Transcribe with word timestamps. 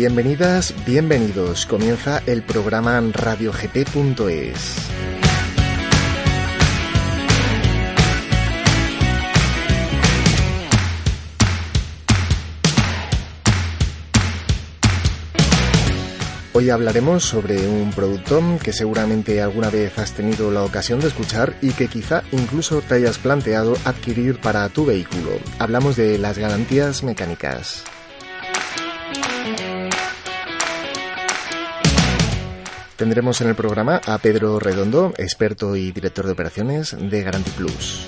Bienvenidas, 0.00 0.74
bienvenidos. 0.86 1.66
Comienza 1.66 2.22
el 2.24 2.40
programa 2.42 2.98
radiogp.es. 3.12 4.88
Hoy 16.54 16.70
hablaremos 16.70 17.22
sobre 17.22 17.68
un 17.68 17.90
producto 17.90 18.40
que 18.64 18.72
seguramente 18.72 19.42
alguna 19.42 19.68
vez 19.68 19.98
has 19.98 20.14
tenido 20.14 20.50
la 20.50 20.64
ocasión 20.64 21.00
de 21.00 21.08
escuchar 21.08 21.58
y 21.60 21.72
que 21.72 21.88
quizá 21.88 22.22
incluso 22.32 22.80
te 22.80 22.94
hayas 22.94 23.18
planteado 23.18 23.76
adquirir 23.84 24.40
para 24.40 24.66
tu 24.70 24.86
vehículo. 24.86 25.32
Hablamos 25.58 25.96
de 25.96 26.16
las 26.16 26.38
garantías 26.38 27.02
mecánicas. 27.02 27.84
Tendremos 33.00 33.40
en 33.40 33.48
el 33.48 33.54
programa 33.54 33.98
a 34.04 34.18
Pedro 34.18 34.58
Redondo, 34.58 35.14
experto 35.16 35.74
y 35.74 35.90
director 35.90 36.26
de 36.26 36.32
operaciones 36.32 36.94
de 37.00 37.22
Garanti 37.22 37.50
Plus. 37.52 38.06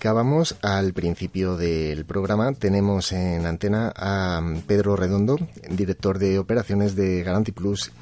Como 0.00 0.08
indicábamos 0.08 0.56
al 0.62 0.94
principio 0.94 1.58
del 1.58 2.06
programa, 2.06 2.54
tenemos 2.54 3.12
en 3.12 3.44
antena 3.44 3.92
a 3.94 4.40
Pedro 4.66 4.96
Redondo, 4.96 5.36
director 5.68 6.18
de 6.18 6.38
operaciones 6.38 6.96
de 6.96 7.22
Garanti 7.22 7.52
Plus 7.52 7.92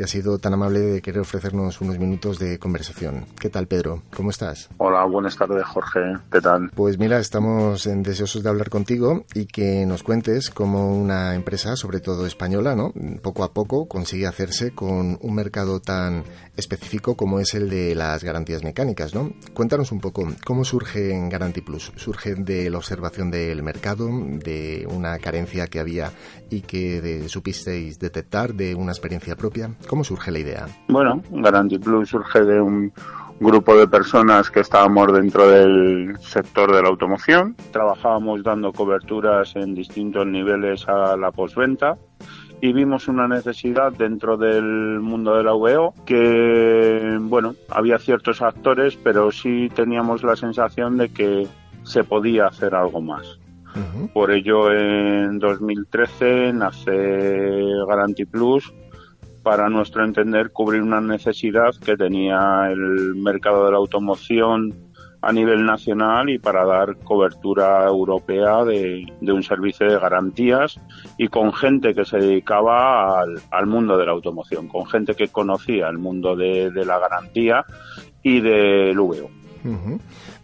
que 0.00 0.04
ha 0.04 0.08
sido 0.08 0.38
tan 0.38 0.54
amable 0.54 0.80
de 0.80 1.02
querer 1.02 1.20
ofrecernos 1.20 1.82
unos 1.82 1.98
minutos 1.98 2.38
de 2.38 2.58
conversación. 2.58 3.26
¿Qué 3.38 3.50
tal, 3.50 3.66
Pedro? 3.66 4.02
¿Cómo 4.16 4.30
estás? 4.30 4.70
Hola, 4.78 5.04
buenas 5.04 5.36
tardes, 5.36 5.62
Jorge. 5.66 6.00
¿Qué 6.32 6.40
tal? 6.40 6.70
Pues 6.74 6.98
mira, 6.98 7.18
estamos 7.18 7.84
deseosos 7.84 8.42
de 8.42 8.48
hablar 8.48 8.70
contigo 8.70 9.26
y 9.34 9.44
que 9.44 9.84
nos 9.84 10.02
cuentes 10.02 10.48
cómo 10.48 10.96
una 10.96 11.34
empresa, 11.34 11.76
sobre 11.76 12.00
todo 12.00 12.24
española, 12.24 12.74
¿no? 12.74 12.94
poco 13.20 13.44
a 13.44 13.52
poco 13.52 13.88
consigue 13.88 14.26
hacerse 14.26 14.74
con 14.74 15.18
un 15.20 15.34
mercado 15.34 15.80
tan 15.80 16.24
específico 16.56 17.14
como 17.14 17.38
es 17.38 17.52
el 17.52 17.68
de 17.68 17.94
las 17.94 18.24
garantías 18.24 18.64
mecánicas, 18.64 19.14
¿no? 19.14 19.32
Cuéntanos 19.52 19.92
un 19.92 20.00
poco 20.00 20.26
cómo 20.46 20.64
surge 20.64 21.12
en 21.12 21.28
Garanti 21.28 21.60
Plus. 21.60 21.92
¿Surge 21.96 22.36
de 22.36 22.70
la 22.70 22.78
observación 22.78 23.30
del 23.30 23.62
mercado, 23.62 24.08
de 24.08 24.86
una 24.90 25.18
carencia 25.18 25.66
que 25.66 25.78
había 25.78 26.12
y 26.48 26.62
que 26.62 27.28
supisteis 27.28 27.98
detectar, 27.98 28.54
de 28.54 28.74
una 28.74 28.92
experiencia 28.92 29.36
propia? 29.36 29.70
¿Cómo 29.90 30.04
surge 30.04 30.30
la 30.30 30.38
idea? 30.38 30.66
Bueno, 30.86 31.20
Garanti 31.32 31.76
Plus 31.76 32.10
surge 32.10 32.44
de 32.44 32.60
un 32.60 32.92
grupo 33.40 33.74
de 33.74 33.88
personas 33.88 34.48
que 34.48 34.60
estábamos 34.60 35.12
dentro 35.12 35.48
del 35.48 36.16
sector 36.20 36.72
de 36.72 36.80
la 36.80 36.90
automoción. 36.90 37.56
Trabajábamos 37.72 38.44
dando 38.44 38.72
coberturas 38.72 39.56
en 39.56 39.74
distintos 39.74 40.24
niveles 40.28 40.88
a 40.88 41.16
la 41.16 41.32
postventa 41.32 41.98
y 42.60 42.72
vimos 42.72 43.08
una 43.08 43.26
necesidad 43.26 43.90
dentro 43.90 44.36
del 44.36 45.00
mundo 45.00 45.34
de 45.34 45.42
la 45.42 45.54
VO 45.54 45.92
que, 46.06 47.18
bueno, 47.22 47.56
había 47.68 47.98
ciertos 47.98 48.42
actores, 48.42 48.96
pero 48.96 49.32
sí 49.32 49.72
teníamos 49.74 50.22
la 50.22 50.36
sensación 50.36 50.98
de 50.98 51.08
que 51.08 51.48
se 51.82 52.04
podía 52.04 52.46
hacer 52.46 52.76
algo 52.76 53.00
más. 53.00 53.40
Por 54.14 54.30
ello, 54.30 54.72
en 54.72 55.40
2013 55.40 56.52
nace 56.52 57.64
Garanti 57.88 58.24
Plus 58.24 58.72
para 59.42 59.68
nuestro 59.68 60.04
entender, 60.04 60.50
cubrir 60.52 60.82
una 60.82 61.00
necesidad 61.00 61.74
que 61.84 61.96
tenía 61.96 62.70
el 62.70 63.14
mercado 63.16 63.64
de 63.64 63.72
la 63.72 63.78
automoción 63.78 64.90
a 65.22 65.32
nivel 65.32 65.64
nacional 65.64 66.30
y 66.30 66.38
para 66.38 66.64
dar 66.64 66.96
cobertura 66.96 67.84
europea 67.86 68.64
de, 68.64 69.06
un 69.22 69.42
servicio 69.42 69.86
de 69.86 69.98
garantías 69.98 70.80
y 71.18 71.28
con 71.28 71.52
gente 71.52 71.94
que 71.94 72.04
se 72.04 72.18
dedicaba 72.18 73.20
al, 73.50 73.66
mundo 73.66 73.98
de 73.98 74.06
la 74.06 74.12
automoción, 74.12 74.68
con 74.68 74.86
gente 74.86 75.14
que 75.14 75.28
conocía 75.28 75.88
el 75.88 75.98
mundo 75.98 76.36
de, 76.36 76.70
la 76.84 76.98
garantía 76.98 77.64
y 78.22 78.40
del 78.40 78.98
VO. 78.98 79.30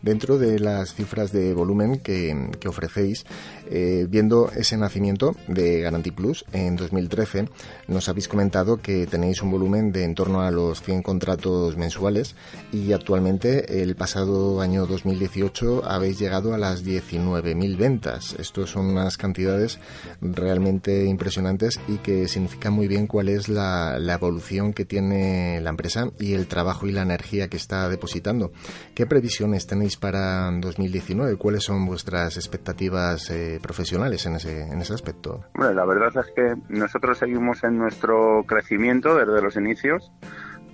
Dentro 0.07 0.39
de 0.39 0.61
las 0.61 0.95
cifras 0.95 1.33
de 1.33 1.53
volumen 1.53 1.99
que, 1.99 2.33
ofrecéis, 2.69 3.27
eh, 3.69 4.07
viendo 4.09 4.53
ese 4.55 4.77
nacimiento 4.77 5.35
de 5.49 5.81
Garanti 5.81 6.13
Plus 6.13 6.45
en 6.53 6.77
2013, 6.77 7.49
nos 7.89 8.09
habéis 8.09 8.29
comentado 8.29 8.77
que 8.77 9.09
tenéis 9.09 9.43
un 9.43 9.51
volumen 9.51 9.91
de 9.91 10.05
en 10.05 10.15
torno 10.15 10.43
a 10.43 10.53
los 10.53 10.81
100 10.81 11.03
contratos 11.03 11.77
mensuales 11.77 12.37
y 12.73 12.93
actualmente 12.93 13.83
el 13.83 13.97
pasado 13.97 14.61
año 14.61 14.87
2018 14.87 15.85
habéis 15.85 16.21
llegado 16.21 16.55
a 16.55 16.59
las 16.59 16.85
19.000 16.85 17.77
ventas. 17.77 18.37
Estos 18.39 18.71
son 18.71 18.87
unas 18.87 19.17
cantidades 19.17 19.81
realmente 20.21 21.05
impresionantes 21.07 21.81
y 21.89 21.97
que 21.97 22.29
significan 22.29 22.73
muy 22.73 22.87
bien 22.87 23.09
cuál 23.09 23.29
es 23.29 23.49
la, 23.49 23.99
evolución 23.99 24.73
que 24.73 24.85
tiene 24.85 25.61
la 25.61 25.71
empresa 25.71 26.13
y 26.21 26.35
el 26.35 26.47
trabajo 26.47 26.87
y 26.87 26.93
la 26.93 27.03
energía 27.03 27.49
que 27.49 27.57
está 27.57 27.89
depositando. 27.89 28.53
¿Qué 28.95 29.05
previsiones 29.05 29.67
tenéis 29.67 29.96
para 29.97 30.51
2019? 30.51 31.37
¿Cuáles 31.37 31.65
son 31.65 31.87
vuestras 31.87 32.37
expectativas 32.37 33.31
eh, 33.31 33.59
profesionales 33.63 34.25
en 34.27 34.37
ese, 34.37 34.63
en 34.63 34.81
ese 34.81 34.95
aspecto? 34.95 35.45
Bueno, 35.55 35.75
la 35.75 35.85
verdad 35.85 36.25
es 36.25 36.33
que 36.35 36.55
nosotros 36.69 37.19
seguimos 37.19 37.63
en 37.65 37.79
nuestro 37.79 38.45
crecimiento 38.47 39.17
desde 39.17 39.43
los 39.43 39.57
inicios. 39.57 40.13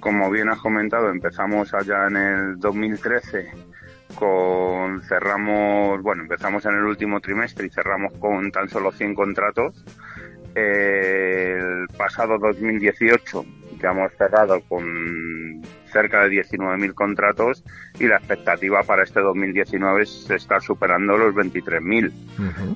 Como 0.00 0.31
bien 0.31 0.49
has 0.49 0.59
comentado, 0.59 1.11
empezamos 1.11 1.72
allá 1.75 2.09
en 2.09 2.16
el 2.16 2.59
2013 2.59 3.50
con 4.15 5.00
cerramos, 5.03 6.03
bueno, 6.03 6.22
empezamos 6.22 6.65
en 6.66 6.75
el 6.75 6.84
último 6.84 7.21
trimestre 7.21 7.66
y 7.66 7.71
cerramos 7.71 8.12
con 8.19 8.50
tan 8.50 8.69
solo 8.69 8.93
100 8.93 9.15
contratos. 9.15 9.84
El 10.55 11.87
pasado 11.97 12.38
2018 12.38 13.44
ya 13.81 13.91
hemos 13.91 14.12
cerrado 14.19 14.61
con 14.69 15.62
cerca 15.92 16.25
de 16.25 16.42
19.000 16.42 16.94
contratos 16.94 17.64
y 17.98 18.06
la 18.06 18.16
expectativa 18.16 18.82
para 18.82 19.03
este 19.03 19.20
2019 19.20 20.03
es 20.03 20.30
estar 20.30 20.62
superando 20.62 21.16
los 21.16 21.34
23.000, 21.34 22.12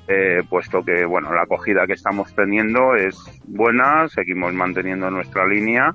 eh, 0.09 0.43
puesto 0.49 0.85
que 0.85 1.05
bueno 1.05 1.33
la 1.33 1.43
acogida 1.43 1.87
que 1.87 1.95
estamos 1.95 2.35
teniendo 2.35 2.95
es 2.95 3.17
buena, 3.45 4.09
seguimos 4.09 4.53
manteniendo 4.53 5.11
nuestra 5.11 5.47
línea 5.47 5.95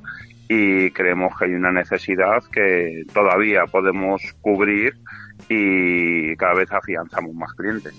y 0.49 0.91
creemos 0.91 1.37
que 1.37 1.45
hay 1.45 1.53
una 1.53 1.71
necesidad 1.71 2.43
que 2.51 3.03
todavía 3.13 3.65
podemos 3.71 4.21
cubrir 4.41 4.95
y 5.47 6.35
cada 6.35 6.55
vez 6.55 6.71
afianzamos 6.71 7.33
más 7.33 7.53
clientes 7.53 7.93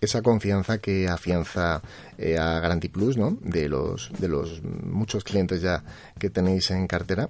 esa 0.00 0.22
confianza 0.22 0.78
que 0.78 1.08
afianza 1.08 1.82
eh, 2.16 2.38
a 2.38 2.58
Garanti 2.60 2.88
Plus, 2.88 3.16
¿no? 3.16 3.36
De 3.42 3.68
los, 3.68 4.10
de 4.18 4.28
los 4.28 4.62
muchos 4.62 5.24
clientes 5.24 5.60
ya 5.60 5.82
que 6.18 6.30
tenéis 6.30 6.70
en 6.70 6.86
cartera. 6.86 7.28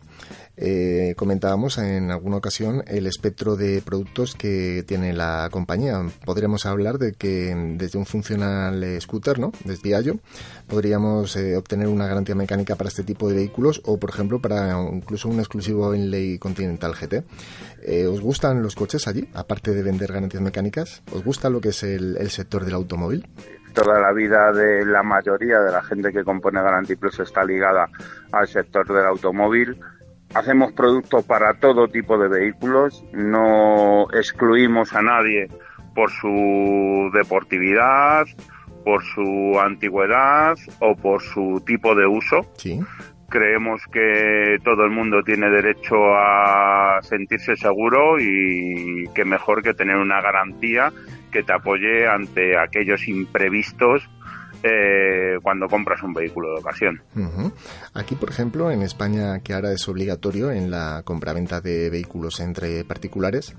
Eh, 0.62 1.15
comentábamos 1.16 1.78
en 1.78 2.10
alguna 2.10 2.37
ocasión 2.37 2.84
el 2.87 3.06
espectro 3.06 3.56
de 3.56 3.81
productos 3.81 4.34
que 4.34 4.84
tiene 4.86 5.15
la 5.15 5.48
compañía. 5.51 6.03
Podríamos 6.27 6.66
hablar 6.66 6.98
de 6.98 7.12
que 7.12 7.54
desde 7.78 7.98
un 7.98 8.04
funcional 8.04 8.84
scooter, 9.01 9.39
¿no? 9.39 9.53
Desde 9.65 9.80
Diallo, 9.83 10.15
podríamos 10.68 11.34
eh, 11.36 11.57
obtener 11.57 11.89
una 11.89 12.07
garantía 12.07 12.34
mecánica 12.34 12.77
para 12.77 12.89
este 12.89 13.04
tipo 13.04 13.28
de 13.30 13.36
vehículos 13.36 13.80
o, 13.86 13.98
por 13.98 14.10
ejemplo, 14.10 14.41
para 14.41 14.78
incluso 14.92 15.30
un 15.30 15.39
exclusivo 15.39 15.95
en 15.95 16.10
ley 16.10 16.39
Continental 16.39 16.95
GT. 16.95 17.24
¿Os 18.09 18.21
gustan 18.21 18.63
los 18.63 18.74
coches 18.74 19.09
allí, 19.09 19.27
aparte 19.33 19.72
de 19.72 19.83
vender 19.83 20.13
garantías 20.13 20.42
mecánicas? 20.42 21.03
¿Os 21.13 21.24
gusta 21.24 21.48
lo 21.48 21.63
que 21.63 21.71
es 21.71 21.83
el 21.83 22.28
sector 22.28 22.66
del 22.66 22.74
automóvil? 22.74 23.27
Toda 23.74 24.01
la 24.01 24.13
vida 24.13 24.53
de 24.53 24.84
la 24.84 25.03
mayoría 25.03 25.60
de 25.60 25.71
la 25.71 25.83
gente 25.83 26.13
que 26.13 26.24
compone 26.24 26.60
Garanti 26.60 26.97
Plus 26.97 27.21
está 27.21 27.45
ligada 27.45 27.89
al 28.33 28.48
sector 28.48 28.86
del 28.86 29.06
automóvil. 29.06 29.78
Hacemos 30.34 30.72
productos 30.72 31.24
para 31.24 31.54
todo 31.54 31.88
tipo 31.88 32.16
de 32.16 32.28
vehículos, 32.28 33.04
no 33.12 34.06
excluimos 34.12 34.94
a 34.94 35.03
nadie 35.03 35.48
por 35.94 36.10
su 36.10 37.10
deportividad, 37.12 38.27
por 38.84 39.03
su 39.03 39.59
antigüedad 39.60 40.56
o 40.78 40.94
por 40.94 41.21
su 41.21 41.62
tipo 41.66 41.97
de 41.97 42.06
uso. 42.06 42.47
Creemos 43.28 43.82
que 43.92 44.59
todo 44.65 44.84
el 44.84 44.91
mundo 44.91 45.22
tiene 45.24 45.50
derecho 45.50 45.97
a 46.15 47.00
sentirse 47.03 47.56
seguro 47.56 48.21
y 48.21 49.09
que 49.15 49.24
mejor 49.24 49.62
que 49.62 49.74
tener 49.74 49.97
una 49.97 50.21
garantía 50.21 50.92
que 51.30 51.42
te 51.42 51.53
apoye 51.53 52.09
ante 52.09 52.56
aquellos 52.59 53.06
imprevistos 53.09 54.09
eh, 54.62 55.39
cuando 55.42 55.68
compras 55.68 56.03
un 56.03 56.12
vehículo 56.12 56.54
de 56.54 56.60
ocasión. 56.60 57.03
Aquí, 57.95 58.15
por 58.15 58.30
ejemplo, 58.30 58.71
en 58.71 58.83
España, 58.83 59.41
que 59.41 59.54
ahora 59.54 59.72
es 59.72 59.89
obligatorio 59.89 60.51
en 60.51 60.71
la 60.71 61.03
compraventa 61.04 61.60
de 61.60 61.91
vehículos 61.91 62.41
entre 62.41 62.84
particulares, 62.84 63.54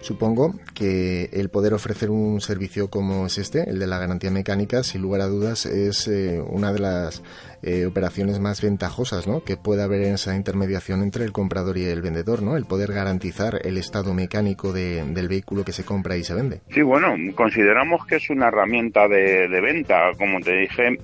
Supongo 0.00 0.54
que 0.74 1.28
el 1.32 1.48
poder 1.48 1.74
ofrecer 1.74 2.10
un 2.10 2.40
servicio 2.40 2.88
como 2.88 3.26
es 3.26 3.38
este, 3.38 3.68
el 3.68 3.78
de 3.78 3.86
la 3.86 3.98
garantía 3.98 4.30
mecánica, 4.30 4.82
sin 4.82 5.02
lugar 5.02 5.20
a 5.22 5.26
dudas, 5.26 5.66
es 5.66 6.06
eh, 6.08 6.40
una 6.40 6.72
de 6.72 6.78
las 6.78 7.22
eh, 7.62 7.86
operaciones 7.86 8.38
más 8.38 8.62
ventajosas 8.62 9.26
¿no? 9.26 9.42
que 9.42 9.56
puede 9.56 9.82
haber 9.82 10.02
en 10.02 10.14
esa 10.14 10.36
intermediación 10.36 11.02
entre 11.02 11.24
el 11.24 11.32
comprador 11.32 11.76
y 11.78 11.84
el 11.84 12.02
vendedor, 12.02 12.42
¿no? 12.42 12.56
el 12.56 12.66
poder 12.66 12.92
garantizar 12.92 13.60
el 13.64 13.78
estado 13.78 14.14
mecánico 14.14 14.72
del 14.72 15.28
vehículo 15.28 15.64
que 15.64 15.72
se 15.72 15.84
compra 15.84 16.16
y 16.16 16.24
se 16.24 16.34
vende. 16.34 16.60
Sí, 16.70 16.82
bueno, 16.82 17.14
consideramos 17.34 18.06
que 18.06 18.16
es 18.16 18.30
una 18.30 18.48
herramienta 18.48 19.08
de, 19.08 19.48
venta. 19.60 20.12
Como 20.16 20.40
te 20.40 20.52
dije, 20.52 20.98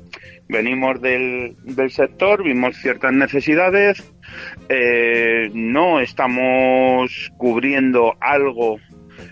venimos 0.49 1.01
del, 1.01 1.57
del 1.65 1.91
sector, 1.91 2.45
vimos 2.45 2.77
ciertas 2.77 3.13
necesidades, 3.13 4.05
eh, 4.69 5.51
no 5.53 6.01
estamos 6.01 7.33
cubriendo 7.37 8.15
algo 8.21 8.79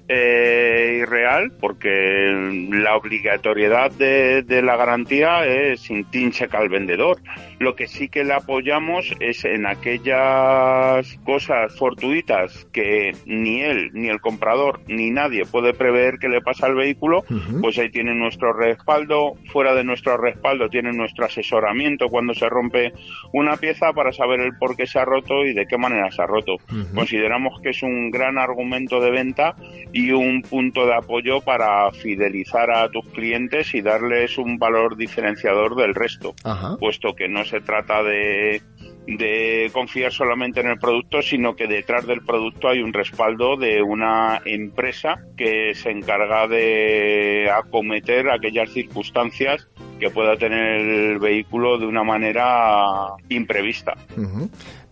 eh, 0.09 0.99
irreal 1.03 1.53
porque 1.61 2.69
la 2.71 2.97
obligatoriedad 2.97 3.91
de, 3.93 4.63
la 4.63 4.77
garantía 4.77 5.47
es 5.47 5.91
intrínseca 5.91 6.59
al 6.59 6.69
vendedor. 6.69 7.19
Lo 7.59 7.75
que 7.77 7.87
sí 7.87 8.09
que 8.09 8.25
le 8.25 8.35
apoyamos 8.35 9.15
es 9.21 9.45
en 9.45 9.67
aquellas 9.67 11.17
cosas 11.25 11.75
fortuitas 11.77 12.67
que 12.73 13.13
ni 13.27 13.63
él, 13.63 13.91
ni 13.93 14.09
el 14.09 14.21
comprador, 14.21 14.81
ni 14.89 15.11
nadie 15.11 15.45
puede 15.45 15.73
prever 15.73 16.19
que 16.19 16.29
le 16.29 16.41
pasa 16.41 16.67
al 16.67 16.75
vehículo, 16.75 17.25
pues 17.61 17.79
ahí 17.79 17.91
tiene 17.91 18.15
nuestro 18.15 18.53
respaldo. 18.53 19.35
Fuera 19.53 19.75
de 19.75 19.85
nuestro 19.85 20.17
respaldo 20.17 20.69
tiene 20.69 20.93
nuestro 20.93 21.27
asesoramiento 21.27 22.09
cuando 22.09 22.35
se 22.35 22.49
rompe 22.49 22.93
una 23.33 23.57
pieza 23.57 23.93
para 23.93 24.13
saber 24.13 24.41
el 24.41 24.57
por 24.59 24.77
qué 24.77 24.87
se 24.87 24.99
ha 24.99 25.05
roto 25.05 25.45
y 25.45 25.55
de 25.55 25.67
qué 25.67 25.79
manera 25.79 26.11
se 26.11 26.23
ha 26.23 26.27
roto. 26.27 26.57
Consideramos 26.95 27.61
que 27.61 27.71
es 27.71 27.83
un 27.83 28.11
gran 28.11 28.39
argumento 28.39 29.01
de 29.01 29.11
venta 29.11 29.55
y 29.93 30.11
un 30.13 30.43
punto 30.43 30.87
de 30.87 30.95
apoyo 30.95 31.41
para 31.41 31.91
fidelizar 31.93 32.71
a 32.71 32.89
tus 32.91 33.07
clientes 33.09 33.75
y 33.75 33.83
darles 33.83 34.39
un 34.39 34.59
valor 34.59 34.97
diferenciador 34.97 35.77
del 35.77 35.95
resto, 35.95 36.35
puesto 36.79 37.15
que 37.15 37.29
no 37.29 37.45
se 37.45 37.61
trata 37.61 38.03
de, 38.03 38.63
de 39.07 39.71
confiar 39.73 40.13
solamente 40.13 40.61
en 40.61 40.69
el 40.69 40.79
producto, 40.79 41.23
sino 41.23 41.55
que 41.55 41.67
detrás 41.67 42.07
del 42.07 42.23
producto 42.23 42.69
hay 42.69 42.81
un 42.81 42.93
respaldo 42.93 43.57
de 43.57 43.83
una 43.83 44.41
empresa 44.45 45.21
que 45.37 45.75
se 45.75 45.91
encarga 45.91 46.47
de 46.47 47.51
acometer 47.53 48.31
aquellas 48.31 48.71
circunstancias 48.71 49.69
que 49.99 50.11
pueda 50.11 50.37
tener 50.37 50.81
el 50.81 51.19
vehículo 51.19 51.79
de 51.79 51.87
una 51.87 52.03
manera 52.03 53.15
imprevista. 53.29 53.95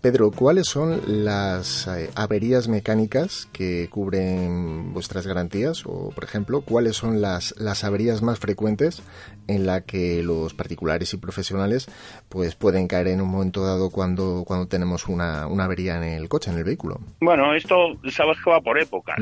Pedro, 0.01 0.31
¿cuáles 0.31 0.67
son 0.67 1.03
las 1.07 1.87
eh, 1.87 2.09
averías 2.15 2.69
mecánicas 2.69 3.51
que 3.53 3.89
cubren 3.91 4.95
vuestras 4.95 5.27
garantías? 5.27 5.85
O, 5.85 6.11
por 6.15 6.25
ejemplo, 6.25 6.63
¿cuáles 6.63 6.97
son 6.97 7.21
las, 7.21 7.55
las 7.59 7.85
averías 7.85 8.23
más 8.23 8.39
frecuentes 8.39 9.03
en 9.47 9.67
la 9.67 9.83
que 9.83 10.23
los 10.23 10.55
particulares 10.55 11.13
y 11.13 11.19
profesionales 11.19 11.87
pues 12.31 12.55
pueden 12.55 12.89
caer 12.89 13.09
en 13.09 13.21
un 13.21 13.29
momento 13.29 13.63
dado 13.63 13.91
cuando, 13.91 14.45
cuando 14.47 14.69
tenemos 14.69 15.07
una, 15.07 15.47
una 15.47 15.65
avería 15.65 15.97
en 15.97 16.05
el 16.05 16.31
coche, 16.31 16.51
en 16.51 16.57
el 16.57 16.65
vehículo? 16.65 16.99
Bueno, 17.21 17.55
esto 17.55 17.99
sabes 18.11 18.39
que 18.43 18.51
va 18.51 18.63
por 18.63 18.81
épocas. 18.81 19.19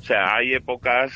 O 0.00 0.04
sea, 0.04 0.36
hay 0.36 0.54
épocas 0.54 1.10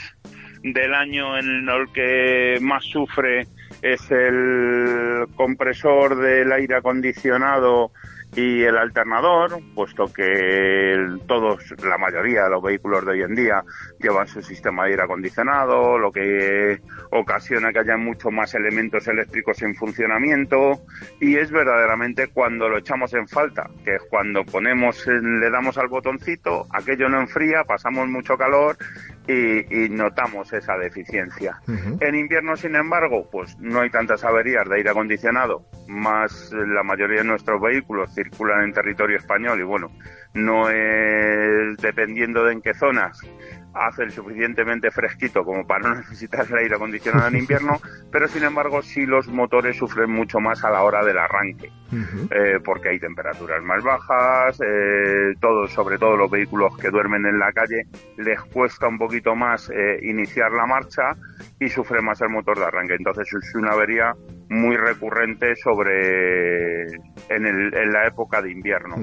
del 0.65 0.93
año 0.93 1.39
en 1.39 1.69
el 1.69 1.93
que 1.93 2.59
más 2.61 2.83
sufre 2.85 3.47
es 3.81 4.11
el 4.11 5.27
compresor 5.37 6.17
del 6.17 6.51
aire 6.51 6.77
acondicionado 6.77 7.93
y 8.37 8.63
el 8.63 8.77
alternador, 8.77 9.61
puesto 9.75 10.13
que 10.13 10.97
todos, 11.27 11.75
la 11.85 11.99
mayoría 11.99 12.45
de 12.45 12.51
los 12.51 12.63
vehículos 12.63 13.05
de 13.05 13.13
hoy 13.13 13.23
en 13.23 13.35
día 13.35 13.63
llevan 14.01 14.27
su 14.27 14.43
sistema 14.43 14.85
de 14.85 14.91
aire 14.91 15.03
acondicionado, 15.03 15.99
lo 15.99 16.11
que 16.11 16.81
ocasiona 17.11 17.73
que 17.73 17.81
haya 17.81 17.97
muchos 17.97 18.33
más 18.33 18.55
elementos 18.55 19.07
eléctricos 19.07 19.63
en 19.63 19.75
funcionamiento 19.75 20.83
y 21.21 21.37
es 21.37 21.51
verdaderamente 21.51 22.29
cuando 22.29 22.69
lo 22.69 22.79
echamos 22.79 23.15
en 23.15 23.29
falta, 23.29 23.71
que 23.85 23.97
es 23.97 24.03
cuando 24.11 24.45
ponemos, 24.45 25.07
le 25.07 25.51
damos 25.51 25.79
al 25.79 25.89
botoncito, 25.89 26.67
aquello 26.71 27.09
no 27.09 27.21
enfría, 27.21 27.65
pasamos 27.65 28.09
mucho 28.09 28.37
calor 28.37 28.77
y, 29.27 29.89
notamos 29.89 30.53
esa 30.53 30.77
deficiencia. 30.77 31.61
En 32.01 32.15
invierno, 32.15 32.57
sin 32.57 32.75
embargo, 32.75 33.29
pues 33.31 33.57
no 33.59 33.81
hay 33.81 33.91
tantas 33.91 34.25
averías 34.25 34.69
de 34.69 34.77
aire 34.77 34.91
acondicionado, 34.91 35.65
más 35.89 36.53
la 36.53 36.83
mayoría 36.83 37.19
de 37.19 37.29
nuestros 37.29 37.61
vehículos 37.61 38.15
circulan 38.25 38.65
en 38.65 38.73
territorio 38.73 39.17
español 39.17 39.61
y 39.61 39.63
bueno, 39.63 39.91
no 40.35 40.69
es 40.69 41.77
dependiendo 41.79 42.45
de 42.45 42.55
en 42.55 42.63
qué 42.63 42.75
zonas 42.75 43.21
hace 43.75 44.05
el 44.05 44.13
suficientemente 44.13 44.91
fresquito 44.91 45.45
como 45.45 45.67
para 45.67 45.89
no 45.89 45.95
necesitar 45.97 46.47
el 46.49 46.59
aire 46.59 46.77
acondicionado 46.77 47.29
en 47.29 47.37
invierno, 47.37 47.81
pero 48.13 48.29
sin 48.29 48.45
embargo 48.45 48.83
sí 48.83 49.05
los 49.05 49.29
motores 49.29 49.77
sufren 49.77 50.11
mucho 50.11 50.41
más 50.41 50.65
a 50.65 50.71
la 50.71 50.83
hora 50.83 51.05
del 51.05 51.19
arranque, 51.19 51.71
eh, 52.31 52.61
porque 52.65 52.91
hay 52.91 52.99
temperaturas 53.01 53.63
más 53.63 53.83
bajas, 53.83 54.61
eh, 54.65 55.35
todos, 55.41 55.73
sobre 55.73 55.99
todo 55.99 56.17
los 56.17 56.31
vehículos 56.31 56.77
que 56.79 56.91
duermen 56.91 57.27
en 57.27 57.39
la 57.39 57.53
calle, 57.53 57.87
les 58.17 58.41
cuesta 58.43 58.87
un 58.87 58.99
poquito 58.99 59.35
más 59.35 59.71
eh, 59.71 59.99
iniciar 60.03 60.53
la 60.53 60.67
marcha 60.67 61.17
y 61.59 61.69
sufre 61.69 62.01
más 62.01 62.21
el 62.21 62.29
motor 62.29 62.59
de 62.59 62.67
arranque. 62.67 62.95
Entonces 62.95 63.33
es 63.33 63.55
una 63.55 63.73
avería 63.73 64.15
muy 64.49 64.77
recurrente 64.77 65.57
sobre 65.57 66.83
en, 66.85 67.47
el, 67.47 67.75
en 67.75 67.93
la 67.93 68.07
época 68.07 68.43
de 68.43 68.53
invierno 68.53 68.97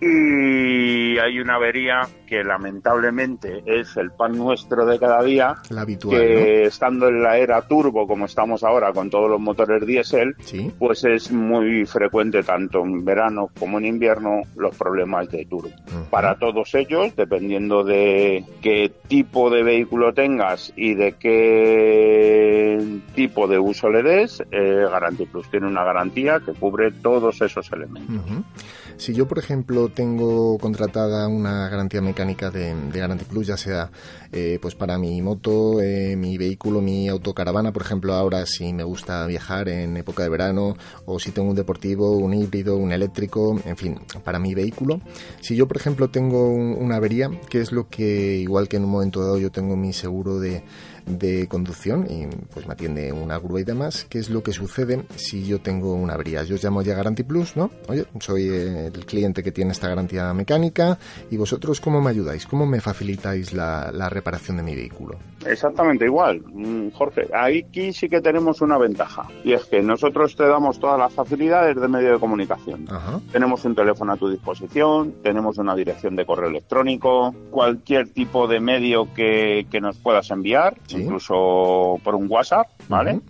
y 0.00 1.18
hay 1.18 1.40
una 1.40 1.56
avería 1.56 2.08
que 2.26 2.44
lamentablemente 2.44 3.62
es 3.66 3.96
el 3.96 4.12
pan 4.12 4.32
nuestro 4.32 4.86
de 4.86 4.98
cada 4.98 5.22
día, 5.22 5.56
la 5.70 5.80
habitual, 5.80 6.20
que 6.20 6.62
estando 6.64 7.08
en 7.08 7.22
la 7.22 7.38
era 7.38 7.62
turbo 7.62 8.06
como 8.06 8.26
estamos 8.26 8.62
ahora 8.62 8.92
con 8.92 9.10
todos 9.10 9.30
los 9.30 9.40
motores 9.40 9.84
diésel, 9.86 10.36
pues 10.78 11.04
es 11.04 11.32
muy 11.32 11.86
frecuente 11.86 12.42
tanto 12.42 12.84
en 12.84 13.04
verano 13.04 13.48
como 13.58 13.78
en 13.78 13.86
invierno 13.86 14.42
los 14.56 14.76
problemas 14.76 15.28
de 15.30 15.46
turbo. 15.46 15.70
Para 16.10 16.38
todos 16.38 16.74
ellos, 16.74 17.16
dependiendo 17.16 17.82
de 17.82 18.44
qué 18.60 18.92
tipo 19.08 19.50
de 19.50 19.62
vehículo 19.62 20.12
tengas 20.12 20.72
y 20.76 20.94
de 20.94 21.12
qué 21.12 23.00
tipo 23.14 23.48
de 23.48 23.58
uso 23.58 23.88
le 23.88 24.02
des, 24.02 24.42
eh, 24.50 24.86
Garanti 24.90 25.26
Plus 25.26 25.50
tiene 25.50 25.66
una 25.66 25.82
garantía 25.82 26.40
que 26.40 26.52
cubre 26.52 26.92
todos 26.92 27.40
esos 27.40 27.72
elementos. 27.72 28.44
Si 28.96 29.14
yo, 29.14 29.28
por 29.28 29.38
ejemplo, 29.38 29.87
tengo 29.90 30.58
contratada 30.58 31.28
una 31.28 31.68
garantía 31.68 32.00
mecánica 32.00 32.50
de, 32.50 32.74
de 32.74 32.98
Guarantee 32.98 33.26
Plus, 33.26 33.46
ya 33.46 33.56
sea 33.56 33.90
eh, 34.32 34.58
pues 34.60 34.74
para 34.74 34.98
mi 34.98 35.22
moto, 35.22 35.80
eh, 35.80 36.14
mi 36.16 36.36
vehículo, 36.36 36.80
mi 36.80 37.08
autocaravana, 37.08 37.72
por 37.72 37.82
ejemplo, 37.82 38.14
ahora 38.14 38.44
si 38.46 38.72
me 38.72 38.82
gusta 38.82 39.26
viajar 39.26 39.68
en 39.68 39.96
época 39.96 40.22
de 40.22 40.28
verano, 40.28 40.76
o 41.06 41.18
si 41.18 41.30
tengo 41.30 41.48
un 41.48 41.56
deportivo, 41.56 42.16
un 42.16 42.34
híbrido, 42.34 42.76
un 42.76 42.92
eléctrico, 42.92 43.58
en 43.64 43.76
fin, 43.76 43.98
para 44.24 44.38
mi 44.38 44.54
vehículo. 44.54 45.00
Si 45.40 45.56
yo, 45.56 45.66
por 45.66 45.78
ejemplo, 45.78 46.08
tengo 46.08 46.50
una 46.50 46.96
avería, 46.96 47.30
que 47.48 47.60
es 47.60 47.72
lo 47.72 47.88
que, 47.88 48.36
igual 48.36 48.68
que 48.68 48.76
en 48.76 48.84
un 48.84 48.90
momento 48.90 49.20
dado 49.20 49.38
yo 49.38 49.50
tengo 49.50 49.76
mi 49.76 49.92
seguro 49.92 50.38
de 50.38 50.62
de 51.08 51.48
conducción 51.48 52.06
y 52.08 52.26
pues 52.52 52.66
me 52.66 52.74
atiende 52.74 53.12
una 53.12 53.38
grúa 53.38 53.60
y 53.60 53.64
demás, 53.64 54.06
¿qué 54.08 54.18
es 54.18 54.30
lo 54.30 54.42
que 54.42 54.52
sucede 54.52 55.04
si 55.16 55.46
yo 55.46 55.60
tengo 55.60 55.94
una 55.94 56.14
avería? 56.14 56.42
Yo 56.44 56.56
os 56.56 56.64
llamo 56.64 56.82
ya 56.82 56.94
Garanti 56.94 57.22
Plus, 57.22 57.56
¿no? 57.56 57.70
Oye, 57.88 58.04
soy 58.20 58.48
el 58.48 59.06
cliente 59.06 59.42
que 59.42 59.52
tiene 59.52 59.72
esta 59.72 59.88
garantía 59.88 60.32
mecánica 60.34 60.98
y 61.30 61.36
vosotros 61.36 61.80
¿cómo 61.80 62.00
me 62.00 62.10
ayudáis? 62.10 62.46
¿Cómo 62.46 62.66
me 62.66 62.80
facilitáis 62.80 63.52
la, 63.52 64.08
reparación 64.08 64.56
de 64.56 64.62
mi 64.62 64.74
vehículo? 64.74 65.18
Exactamente 65.44 66.06
igual, 66.06 66.40
mm, 66.40 66.90
Jorge. 66.90 67.28
Aquí 67.32 67.92
sí 67.92 68.08
que 68.08 68.20
tenemos 68.20 68.60
una 68.60 68.78
ventaja 68.78 69.28
y 69.44 69.52
es 69.52 69.64
que 69.66 69.82
nosotros 69.82 70.34
te 70.34 70.46
damos 70.46 70.80
todas 70.80 70.98
las 70.98 71.12
facilidades 71.12 71.76
de 71.76 71.88
medio 71.88 72.12
de 72.12 72.18
comunicación. 72.18 72.86
Tenemos 73.30 73.64
un 73.64 73.74
teléfono 73.74 74.12
a 74.12 74.16
tu 74.16 74.30
disposición, 74.30 75.14
tenemos 75.22 75.58
una 75.58 75.74
dirección 75.74 76.16
de 76.16 76.24
correo 76.24 76.48
electrónico, 76.48 77.34
cualquier 77.50 78.08
tipo 78.08 78.46
de 78.48 78.60
medio 78.60 79.12
que, 79.14 79.66
que 79.70 79.80
nos 79.80 79.96
puedas 79.98 80.30
enviar 80.30 80.76
incluso 80.98 81.98
por 82.02 82.14
un 82.14 82.26
WhatsApp, 82.28 82.68
¿vale? 82.88 83.20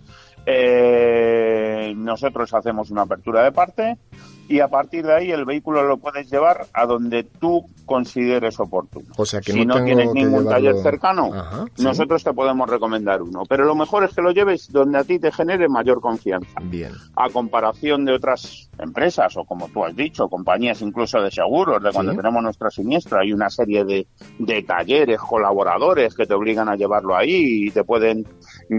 Eh, 0.45 1.93
nosotros 1.95 2.53
hacemos 2.53 2.89
una 2.89 3.03
apertura 3.03 3.43
de 3.43 3.51
parte 3.51 3.97
y 4.49 4.59
a 4.59 4.67
partir 4.67 5.05
de 5.05 5.13
ahí 5.15 5.31
el 5.31 5.45
vehículo 5.45 5.83
lo 5.83 5.97
puedes 5.97 6.29
llevar 6.29 6.65
a 6.73 6.85
donde 6.85 7.23
tú 7.23 7.63
consideres 7.85 8.59
oportuno. 8.59 9.05
O 9.17 9.25
sea 9.25 9.39
que 9.41 9.51
si 9.53 9.65
no, 9.65 9.79
no 9.79 9.85
tienes 9.85 10.11
ningún 10.13 10.45
taller 10.47 10.75
cercano, 10.81 11.31
Ajá, 11.33 11.65
¿sí? 11.75 11.83
nosotros 11.83 12.23
te 12.23 12.33
podemos 12.33 12.69
recomendar 12.69 13.21
uno. 13.21 13.43
Pero 13.47 13.63
lo 13.65 13.75
mejor 13.75 14.03
es 14.03 14.13
que 14.13 14.21
lo 14.21 14.31
lleves 14.31 14.71
donde 14.71 14.97
a 14.97 15.03
ti 15.03 15.19
te 15.19 15.31
genere 15.31 15.69
mayor 15.69 16.01
confianza. 16.01 16.59
Bien. 16.63 16.91
A 17.15 17.29
comparación 17.29 18.05
de 18.05 18.13
otras 18.13 18.69
empresas 18.77 19.35
o 19.37 19.45
como 19.45 19.67
tú 19.69 19.85
has 19.85 19.95
dicho, 19.95 20.27
compañías 20.27 20.81
incluso 20.81 21.21
de 21.21 21.31
seguros, 21.31 21.81
de 21.81 21.91
cuando 21.91 22.11
Sí. 22.11 22.17
tenemos 22.17 22.41
nuestra 22.43 22.69
siniestra, 22.69 23.21
hay 23.21 23.31
una 23.33 23.49
serie 23.49 23.83
de, 23.85 24.07
de 24.39 24.63
talleres, 24.63 25.19
colaboradores 25.19 26.15
que 26.15 26.25
te 26.25 26.33
obligan 26.33 26.69
a 26.69 26.75
llevarlo 26.75 27.15
ahí 27.15 27.67
y 27.67 27.71
te 27.71 27.83
pueden 27.83 28.25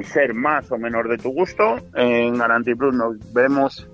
ser 0.04 0.34
más 0.34 0.70
o 0.72 0.78
menos 0.78 1.08
de 1.08 1.16
tu 1.18 1.30
gusto. 1.32 1.76
En 1.94 2.36
Guarantee 2.36 2.74
Plus 2.76 2.94
nos 2.94 3.16
vemos 3.32 3.86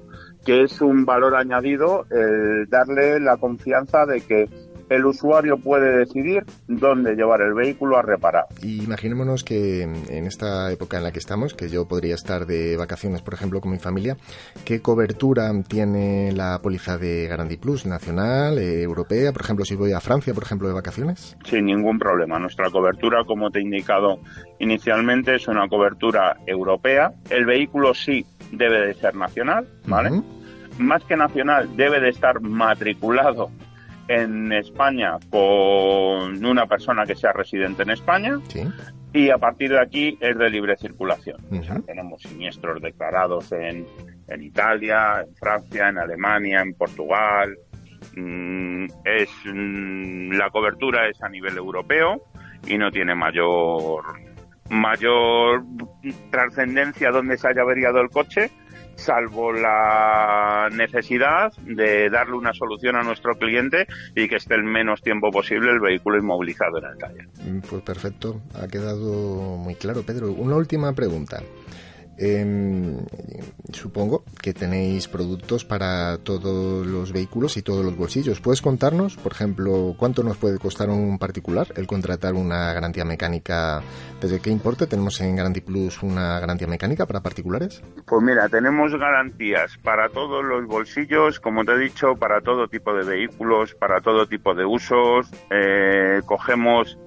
que 0.47 0.63
es 0.63 0.81
un 0.81 1.05
valor 1.05 1.35
añadido 1.35 2.07
el 2.09 2.69
darle 2.71 3.19
la 3.19 3.37
confianza 3.37 4.07
de 4.07 4.21
que 4.21 4.49
el 4.89 5.05
usuario 5.07 5.59
puede 5.59 5.99
decidir 5.99 6.45
dónde 6.69 7.15
llevar 7.15 7.41
el 7.43 7.55
vehículo 7.55 7.99
a 7.99 8.03
reparar. 8.03 8.47
Y 8.63 8.83
imaginémonos 8.85 9.45
que 9.45 9.83
en 9.83 10.27
esta 10.27 10.71
época 10.73 10.99
en 10.99 11.05
la 11.05 11.13
que 11.13 11.19
estamos, 11.19 11.55
que 11.55 11.69
yo 11.69 11.87
podría 11.87 12.15
estar 12.15 12.47
de 12.47 12.77
vacaciones, 12.77 13.23
por 13.23 13.35
ejemplo, 13.35 13.61
con 13.61 13.73
mi 13.73 13.79
familia, 13.79 14.17
¿qué 14.65 14.81
cobertura 14.81 15.51
tiene 15.69 16.33
la 16.33 16.61
póliza 16.63 16.99
de 16.99 17.27
Guarantee 17.27 17.59
Plus? 17.59 17.87
¿Nacional, 17.87 18.59
eh, 18.59 18.83
europea? 18.83 19.33
Por 19.33 19.43
ejemplo, 19.43 19.65
si 19.65 19.77
voy 19.77 19.93
a 19.93 20.01
Francia, 20.01 20.35
por 20.35 20.45
ejemplo, 20.45 20.69
de 20.69 20.75
vacaciones. 20.75 21.37
sin 21.45 21.67
ningún 21.67 21.99
problema. 21.99 22.39
Nuestra 22.39 22.71
cobertura, 22.71 23.25
como 23.25 23.51
te 23.51 23.59
he 23.59 23.63
indicado 23.63 24.21
inicialmente, 24.59 25.37
es 25.37 25.49
una 25.49 25.69
cobertura 25.69 26.37
europea. 26.47 27.13
El 27.31 27.47
vehículo 27.47 27.95
sí 27.95 28.25
debe 28.53 28.87
de 28.87 28.95
ser 28.95 29.15
nacional, 29.15 29.67
¿vale? 29.87 30.23
Más 30.79 31.03
que 31.05 31.17
nacional, 31.17 31.77
debe 31.77 32.01
de 32.01 32.11
estar 32.11 32.41
matriculado 32.41 33.51
en 34.09 34.53
España 34.53 35.19
con 35.31 36.45
una 36.45 36.67
persona 36.67 37.05
que 37.07 37.15
sea 37.17 37.33
residente 37.33 37.83
en 37.83 37.91
España 37.91 38.39
Sí. 38.49 38.63
y 39.13 39.31
a 39.31 39.39
partir 39.39 39.71
de 39.71 39.81
aquí 39.81 40.17
es 40.21 40.37
de 40.39 40.51
libre 40.51 40.77
circulación. 40.77 41.39
O 41.51 41.63
sea, 41.63 41.81
tenemos 41.81 42.23
siniestros 42.23 42.81
declarados 42.83 43.51
en, 43.53 43.87
en 44.29 44.43
Italia, 44.43 45.25
en 45.27 45.35
Francia, 45.37 45.89
en 45.89 45.99
Alemania, 45.99 46.61
en 46.61 46.75
Portugal. 46.75 47.57
Mm, 48.15 48.85
es 49.05 49.31
mm, 49.45 50.33
la 50.33 50.51
cobertura 50.51 51.09
es 51.09 51.21
a 51.23 51.29
nivel 51.29 51.57
europeo 51.57 52.23
y 52.67 52.79
no 52.79 52.91
tiene 52.91 53.15
mayor 53.15 54.05
mayor 54.69 55.63
trascendencia 56.31 57.11
donde 57.11 57.39
se 57.39 57.49
haya 57.49 57.63
averiado 57.63 58.01
el 58.01 58.11
coche, 58.11 58.51
salvo 58.97 59.53
la 59.53 60.36
necesidad 60.71 61.53
de 61.65 62.11
darle 62.11 62.35
una 62.37 62.53
solución 62.53 62.97
a 62.97 63.03
nuestro 63.03 63.35
cliente 63.37 63.87
y 64.15 64.29
que 64.29 64.37
esté 64.37 64.55
el 64.55 64.65
menos 64.65 65.01
tiempo 65.03 65.31
posible 65.31 65.71
el 65.71 65.81
vehículo 65.81 66.19
inmovilizado 66.19 66.79
en 66.79 66.85
el 66.85 66.99
taller. 66.99 67.29
Mm, 67.45 67.59
Pues 67.69 67.83
perfecto, 67.83 68.41
ha 68.55 68.69
quedado 68.69 69.57
muy 69.57 69.75
claro, 69.75 70.03
Pedro. 70.03 70.33
Una 70.33 70.57
última 70.57 70.93
pregunta. 70.93 71.43
Em, 72.19 72.97
supongo 73.73 74.25
que 74.41 74.55
tenéis 74.55 75.07
productos 75.07 75.65
para 75.65 76.17
todos 76.19 76.87
los 76.87 77.13
vehículos 77.13 77.57
y 77.57 77.63
todos 77.63 77.85
los 77.85 77.97
bolsillos. 77.97 78.41
¿Puedes 78.41 78.63
contarnos, 78.63 79.17
por 79.17 79.33
ejemplo, 79.33 79.95
cuánto 79.99 80.23
nos 80.23 80.39
puede 80.39 80.59
costar 80.59 80.89
un 80.89 81.19
particular 81.19 81.67
el 81.77 81.87
contratar 81.87 82.35
una 82.35 82.73
garantía 82.73 83.05
mecánica? 83.05 83.83
¿Desde 84.21 84.41
qué 84.41 84.51
importe 84.51 84.87
tenemos 84.87 85.21
en 85.21 85.35
Guarantee 85.35 85.61
Plus 85.61 86.03
una 86.03 86.41
garantía 86.41 86.67
mecánica 86.67 87.07
para 87.07 87.21
particulares? 87.21 87.83
Pues 88.07 88.23
mira, 88.23 88.49
tenemos 88.49 88.93
garantías 88.93 89.77
para 89.83 90.09
todos 90.09 90.43
los 90.43 90.67
bolsillos, 90.67 91.39
como 91.39 91.65
te 91.65 91.73
he 91.73 91.79
dicho, 91.79 92.17
para 92.17 92.41
todo 92.41 92.69
tipo 92.69 92.95
de 92.95 93.05
vehículos, 93.05 93.75
para 93.75 94.01
todo 94.01 94.27
tipo 94.27 94.55
de 94.55 94.65
usos. 94.65 95.31
Eh, 95.51 96.21
cogemos, 96.25 96.99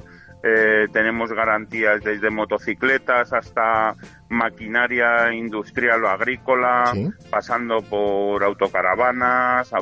eh, 0.44 0.88
tenemos 0.94 1.32
garantías 1.34 2.02
desde 2.04 2.30
motocicletas 2.30 3.34
hasta 3.34 3.96
maquinaria 4.30 5.34
industrial 5.34 6.04
o 6.06 6.10
agrícola, 6.10 6.92
Sí. 6.94 7.10
pasando 7.30 7.82
por 7.82 8.44
autocaravanas, 8.44 9.74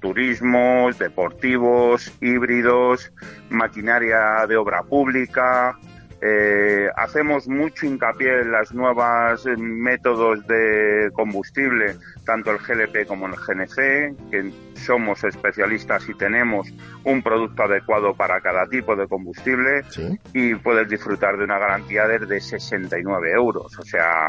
turismos, 0.00 0.98
deportivos, 0.98 2.12
híbridos, 2.20 3.12
maquinaria 3.50 4.46
de 4.48 4.56
obra 4.56 4.82
pública. 4.82 5.78
Eh, 6.22 6.88
hacemos 6.96 7.48
mucho 7.48 7.86
hincapié 7.86 8.40
en 8.42 8.52
las 8.52 8.74
nuevas 8.74 9.44
métodos 9.56 10.46
de 10.46 11.10
combustible, 11.14 11.96
tanto 12.26 12.50
el 12.50 12.58
GLP 12.58 13.06
como 13.06 13.26
el 13.26 13.32
GNC, 13.36 14.30
que 14.30 14.52
somos 14.74 15.24
especialistas 15.24 16.06
y 16.08 16.14
tenemos 16.14 16.68
un 17.04 17.22
producto 17.22 17.62
adecuado 17.62 18.14
para 18.14 18.40
cada 18.40 18.66
tipo 18.68 18.94
de 18.96 19.08
combustible 19.08 19.82
Sí. 19.88 20.18
y 20.34 20.54
puedes 20.56 20.88
disfrutar 20.88 21.38
de 21.38 21.44
una 21.44 21.58
garantía 21.58 22.06
desde 22.06 22.40
69 22.40 23.32
euros, 23.32 23.78
o 23.78 23.82
sea, 23.82 24.28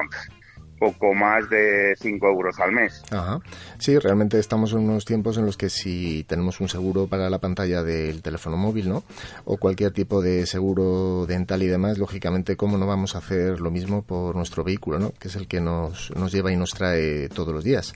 poco 0.81 1.13
más 1.13 1.47
de 1.47 1.93
5 1.99 2.27
euros 2.27 2.59
al 2.59 2.71
mes. 2.71 3.03
Ajá. 3.11 3.39
Sí, 3.77 3.99
realmente 3.99 4.39
estamos 4.39 4.71
en 4.73 4.79
unos 4.79 5.05
tiempos 5.05 5.37
en 5.37 5.45
los 5.45 5.55
que 5.55 5.69
si 5.69 6.23
tenemos 6.27 6.59
un 6.59 6.69
seguro 6.69 7.05
para 7.05 7.29
la 7.29 7.37
pantalla 7.37 7.83
del 7.83 8.23
teléfono 8.23 8.57
móvil, 8.57 8.89
¿no? 8.89 9.03
O 9.45 9.57
cualquier 9.57 9.91
tipo 9.91 10.23
de 10.23 10.47
seguro 10.47 11.27
dental 11.27 11.61
y 11.61 11.67
demás, 11.67 11.99
lógicamente, 11.99 12.57
¿cómo 12.57 12.79
no 12.79 12.87
vamos 12.87 13.13
a 13.13 13.19
hacer 13.19 13.61
lo 13.61 13.69
mismo 13.69 14.01
por 14.01 14.35
nuestro 14.35 14.63
vehículo, 14.63 14.97
¿no? 14.97 15.11
Que 15.19 15.27
es 15.27 15.35
el 15.35 15.47
que 15.47 15.61
nos, 15.61 16.09
nos 16.15 16.31
lleva 16.31 16.51
y 16.51 16.55
nos 16.57 16.71
trae 16.71 17.29
todos 17.29 17.53
los 17.53 17.63
días. 17.63 17.93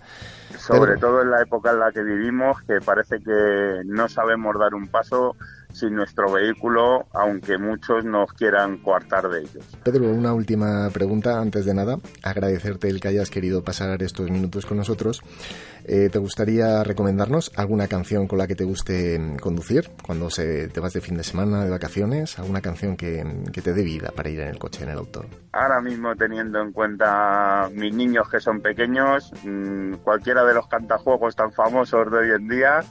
Sobre 0.56 0.94
Pero- 0.94 1.00
todo 1.00 1.22
en 1.24 1.32
la 1.32 1.42
época 1.42 1.72
en 1.72 1.80
la 1.80 1.92
que 1.92 2.04
vivimos, 2.04 2.62
que 2.68 2.76
parece 2.86 3.18
que 3.20 3.82
no 3.86 4.08
sabemos 4.08 4.60
dar 4.60 4.76
un 4.76 4.88
paso 4.90 5.36
sin 5.76 5.96
nuestro 5.96 6.32
vehículo, 6.32 7.06
aunque 7.14 7.58
muchos 7.58 8.06
nos 8.06 8.32
quieran 8.34 8.78
coartar 8.78 9.30
de 9.30 9.42
ellos. 9.42 9.78
Pedro, 9.84 10.10
una 10.10 10.34
última 10.34 10.90
pregunta 10.92 11.40
antes 11.40 11.66
de 11.66 11.74
nada. 11.74 11.98
Agradecerte 12.24 12.90
el 12.90 13.00
que 13.00 13.10
hayas 13.10 13.30
querido 13.30 13.64
pasar 13.64 14.02
estos 14.02 14.32
minutos 14.32 14.66
con 14.66 14.78
nosotros. 14.78 15.22
Eh, 15.88 16.10
¿Te 16.10 16.18
gustaría 16.18 16.84
recomendarnos 16.84 17.52
alguna 17.56 17.88
canción 17.88 18.28
con 18.28 18.40
la 18.40 18.48
que 18.48 18.56
te 18.56 18.64
guste 18.64 19.20
mm, 19.20 19.38
conducir 19.38 19.92
cuando 20.02 20.32
se, 20.32 20.68
te 20.70 20.80
vas 20.80 20.94
de 20.94 21.02
fin 21.02 21.16
de 21.16 21.24
semana, 21.24 21.64
de 21.64 21.70
vacaciones? 21.70 22.40
¿Alguna 22.40 22.62
canción 22.62 22.98
que, 22.98 23.24
que 23.54 23.62
te 23.62 23.74
dé 23.74 23.84
vida 23.84 24.12
para 24.16 24.30
ir 24.30 24.40
en 24.40 24.48
el 24.48 24.58
coche, 24.58 24.84
en 24.84 24.90
el 24.90 24.98
auto? 24.98 25.26
Ahora 25.52 25.82
mismo, 25.82 26.16
teniendo 26.16 26.60
en 26.60 26.72
cuenta 26.72 27.70
mis 27.72 27.94
niños 27.94 28.28
que 28.30 28.40
son 28.40 28.62
pequeños, 28.62 29.32
mm, 29.44 29.96
cualquiera 30.04 30.44
de 30.44 30.56
los 30.56 30.68
cantajuegos 30.68 31.36
tan 31.36 31.52
famosos 31.52 32.12
de 32.12 32.18
hoy 32.18 32.32
en 32.32 32.48
día, 32.48 32.84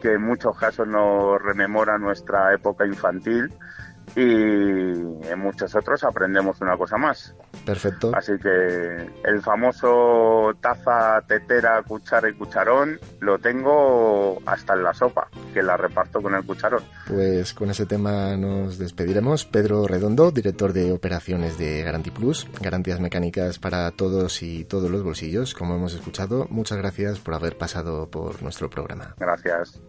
que 0.00 0.14
en 0.14 0.22
muchos 0.22 0.56
casos 0.56 0.88
nos 0.88 1.40
rememora 1.42 1.98
nuestra 1.98 2.52
época 2.54 2.86
infantil 2.86 3.52
y 4.16 4.20
en 4.22 5.38
muchos 5.38 5.74
otros 5.74 6.02
aprendemos 6.04 6.60
una 6.60 6.76
cosa 6.76 6.96
más. 6.96 7.34
Perfecto. 7.64 8.12
Así 8.14 8.32
que 8.42 9.10
el 9.24 9.42
famoso 9.42 10.52
taza, 10.60 11.22
tetera, 11.26 11.82
cuchara 11.82 12.28
y 12.28 12.34
cucharón 12.34 12.98
lo 13.20 13.38
tengo 13.38 14.40
hasta 14.46 14.74
en 14.74 14.82
la 14.82 14.94
sopa, 14.94 15.28
que 15.52 15.62
la 15.62 15.76
reparto 15.76 16.20
con 16.20 16.34
el 16.34 16.44
cucharón. 16.44 16.82
Pues 17.06 17.54
con 17.54 17.70
ese 17.70 17.86
tema 17.86 18.36
nos 18.36 18.78
despediremos. 18.78 19.44
Pedro 19.44 19.86
Redondo, 19.86 20.30
director 20.30 20.72
de 20.72 20.92
operaciones 20.92 21.58
de 21.58 21.82
Guarantee 21.82 22.12
Plus, 22.12 22.46
garantías 22.60 23.00
mecánicas 23.00 23.58
para 23.58 23.90
todos 23.90 24.42
y 24.42 24.64
todos 24.64 24.90
los 24.90 25.02
bolsillos, 25.02 25.54
como 25.54 25.74
hemos 25.74 25.94
escuchado. 25.94 26.46
Muchas 26.50 26.78
gracias 26.78 27.18
por 27.18 27.34
haber 27.34 27.56
pasado 27.56 28.10
por 28.10 28.42
nuestro 28.42 28.70
programa. 28.70 29.14
Gracias. 29.18 29.80